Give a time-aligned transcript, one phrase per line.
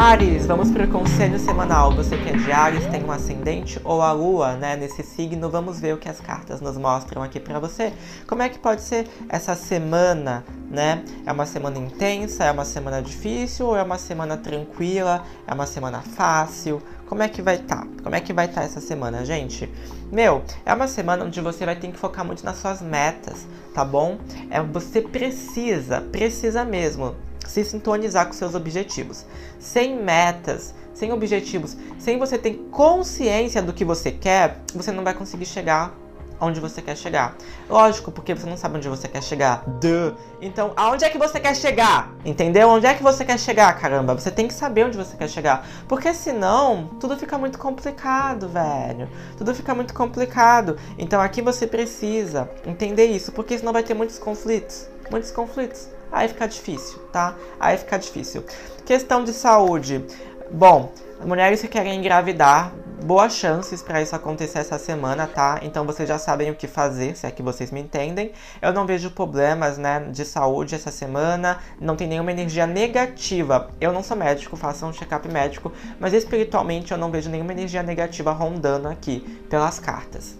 [0.00, 1.92] Ares, vamos para o conselho semanal.
[1.92, 5.78] Você que é de Ares, tem um ascendente ou a lua, né, nesse signo, vamos
[5.78, 7.92] ver o que as cartas nos mostram aqui para você.
[8.26, 11.04] Como é que pode ser essa semana, né?
[11.26, 15.66] É uma semana intensa, é uma semana difícil ou é uma semana tranquila, é uma
[15.66, 16.80] semana fácil?
[17.06, 17.84] Como é que vai estar?
[17.84, 17.86] Tá?
[18.02, 19.70] Como é que vai estar tá essa semana, gente?
[20.10, 23.84] Meu, é uma semana onde você vai ter que focar muito nas suas metas, tá
[23.84, 24.16] bom?
[24.48, 27.14] É você precisa, precisa mesmo
[27.46, 29.24] se sintonizar com seus objetivos.
[29.58, 35.14] Sem metas, sem objetivos, sem você ter consciência do que você quer, você não vai
[35.14, 35.94] conseguir chegar
[36.40, 37.36] onde você quer chegar.
[37.68, 39.62] Lógico, porque você não sabe onde você quer chegar.
[39.66, 40.14] Duh.
[40.40, 42.12] Então, aonde é que você quer chegar?
[42.24, 42.68] Entendeu?
[42.68, 44.14] Onde é que você quer chegar, caramba?
[44.14, 45.66] Você tem que saber onde você quer chegar.
[45.86, 49.08] Porque senão, tudo fica muito complicado, velho.
[49.36, 50.76] Tudo fica muito complicado.
[50.98, 54.88] Então, aqui você precisa entender isso, porque senão vai ter muitos conflitos.
[55.10, 57.34] Muitos conflitos aí fica difícil, tá?
[57.58, 58.44] Aí fica difícil.
[58.84, 60.04] Questão de saúde.
[60.50, 60.92] Bom,
[61.24, 62.72] mulheres que querem engravidar,
[63.04, 65.58] boas chances para isso acontecer essa semana, tá?
[65.62, 68.32] Então vocês já sabem o que fazer, se é que vocês me entendem.
[68.60, 73.70] Eu não vejo problemas, né, de saúde essa semana, não tem nenhuma energia negativa.
[73.80, 77.82] Eu não sou médico, faço um check-up médico, mas espiritualmente eu não vejo nenhuma energia
[77.82, 80.38] negativa rondando aqui pelas cartas.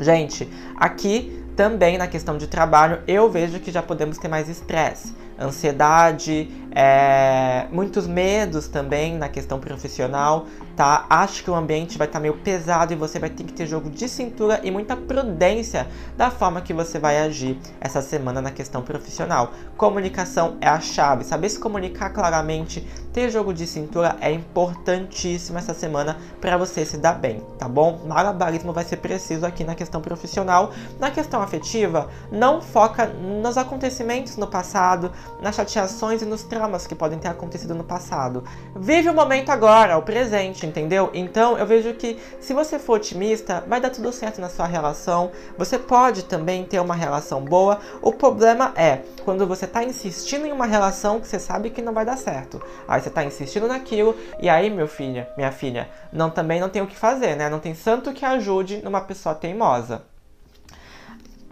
[0.00, 5.14] Gente, aqui também na questão de trabalho, eu vejo que já podemos ter mais estresse,
[5.42, 11.04] ansiedade, é, muitos medos também na questão profissional, tá?
[11.10, 13.66] Acho que o ambiente vai estar tá meio pesado e você vai ter que ter
[13.66, 18.50] jogo de cintura e muita prudência da forma que você vai agir essa semana na
[18.50, 19.52] questão profissional.
[19.76, 25.74] Comunicação é a chave, saber se comunicar claramente, ter jogo de cintura é importantíssimo essa
[25.74, 28.00] semana para você se dar bem, tá bom?
[28.06, 30.72] Malabarismo vai ser preciso aqui na questão profissional.
[30.98, 36.94] Na questão afetiva, não foca nos acontecimentos no passado, nas chateações e nos traumas que
[36.94, 38.44] podem ter acontecido no passado.
[38.76, 41.10] Vive o momento agora, o presente, entendeu?
[41.12, 45.30] Então eu vejo que se você for otimista, vai dar tudo certo na sua relação.
[45.58, 47.80] Você pode também ter uma relação boa.
[48.00, 51.92] O problema é quando você está insistindo em uma relação que você sabe que não
[51.92, 52.62] vai dar certo.
[52.86, 56.82] Aí você está insistindo naquilo e aí, meu filho, minha filha, não também não tem
[56.82, 57.48] o que fazer, né?
[57.48, 60.11] Não tem santo que ajude numa pessoa teimosa.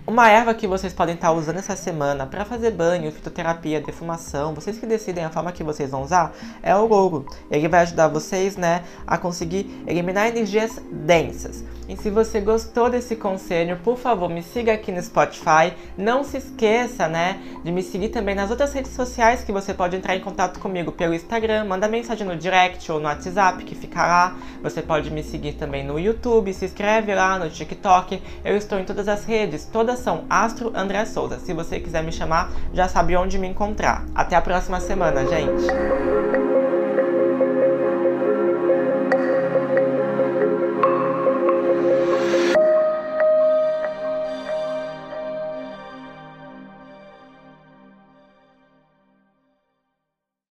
[0.06, 4.78] Uma erva que vocês podem estar usando essa semana para fazer banho, fitoterapia, defumação, vocês
[4.78, 7.27] que decidem a forma que vocês vão usar, é o louro.
[7.50, 11.62] Ele vai ajudar vocês, né, a conseguir eliminar energias densas.
[11.87, 15.75] E se você gostou desse conselho, por favor, me siga aqui no Spotify.
[15.99, 19.97] Não se esqueça, né, de me seguir também nas outras redes sociais que você pode
[19.97, 24.06] entrar em contato comigo pelo Instagram, manda mensagem no direct ou no WhatsApp que fica
[24.06, 24.37] lá.
[24.62, 28.22] Você pode me seguir também no YouTube, se inscreve lá no TikTok.
[28.44, 31.38] Eu estou em todas as redes, todas são Astro André Souza.
[31.38, 34.04] Se você quiser me chamar, já sabe onde me encontrar.
[34.14, 36.50] Até a próxima semana, gente.